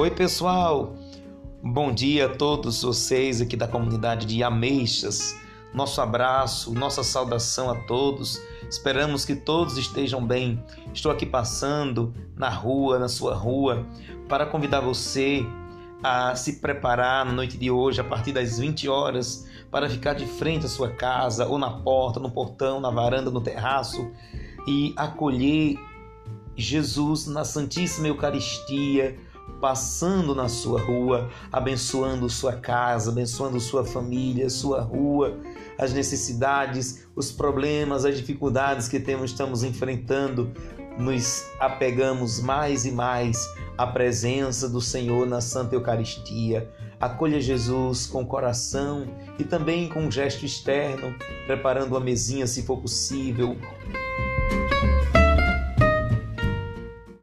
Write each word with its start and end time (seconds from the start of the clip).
Oi, 0.00 0.10
pessoal! 0.10 0.94
Bom 1.62 1.92
dia 1.92 2.24
a 2.24 2.28
todos 2.34 2.80
vocês 2.80 3.42
aqui 3.42 3.54
da 3.54 3.68
comunidade 3.68 4.24
de 4.24 4.42
Ameixas. 4.42 5.38
Nosso 5.74 6.00
abraço, 6.00 6.72
nossa 6.72 7.04
saudação 7.04 7.68
a 7.68 7.74
todos. 7.74 8.40
Esperamos 8.66 9.26
que 9.26 9.36
todos 9.36 9.76
estejam 9.76 10.26
bem. 10.26 10.64
Estou 10.94 11.12
aqui 11.12 11.26
passando 11.26 12.14
na 12.34 12.48
rua, 12.48 12.98
na 12.98 13.10
sua 13.10 13.34
rua, 13.34 13.86
para 14.26 14.46
convidar 14.46 14.80
você 14.80 15.44
a 16.02 16.34
se 16.34 16.62
preparar 16.62 17.26
na 17.26 17.32
noite 17.32 17.58
de 17.58 17.70
hoje, 17.70 18.00
a 18.00 18.04
partir 18.04 18.32
das 18.32 18.58
20 18.58 18.88
horas, 18.88 19.46
para 19.70 19.86
ficar 19.86 20.14
de 20.14 20.24
frente 20.24 20.64
à 20.64 20.68
sua 20.70 20.88
casa, 20.88 21.46
ou 21.46 21.58
na 21.58 21.68
porta, 21.68 22.18
no 22.18 22.30
portão, 22.30 22.80
na 22.80 22.90
varanda, 22.90 23.30
no 23.30 23.42
terraço, 23.42 24.10
e 24.66 24.94
acolher 24.96 25.76
Jesus 26.56 27.26
na 27.26 27.44
Santíssima 27.44 28.08
Eucaristia, 28.08 29.28
passando 29.60 30.34
na 30.34 30.48
sua 30.48 30.80
rua, 30.80 31.28
abençoando 31.52 32.28
sua 32.28 32.54
casa, 32.54 33.10
abençoando 33.10 33.60
sua 33.60 33.84
família, 33.84 34.48
sua 34.48 34.80
rua, 34.80 35.38
as 35.78 35.92
necessidades, 35.92 37.06
os 37.14 37.30
problemas, 37.30 38.04
as 38.04 38.16
dificuldades 38.16 38.88
que 38.88 38.98
temos, 38.98 39.30
estamos 39.30 39.62
enfrentando, 39.62 40.50
nos 40.98 41.44
apegamos 41.58 42.40
mais 42.40 42.84
e 42.84 42.90
mais 42.90 43.38
à 43.76 43.86
presença 43.86 44.68
do 44.68 44.80
Senhor 44.80 45.26
na 45.26 45.40
Santa 45.40 45.74
Eucaristia. 45.74 46.70
Acolha 47.00 47.40
Jesus 47.40 48.06
com 48.06 48.22
o 48.22 48.26
coração 48.26 49.06
e 49.38 49.44
também 49.44 49.88
com 49.88 50.00
um 50.00 50.10
gesto 50.10 50.44
externo, 50.44 51.14
preparando 51.46 51.96
a 51.96 52.00
mesinha 52.00 52.46
se 52.46 52.62
for 52.62 52.78
possível, 52.78 53.56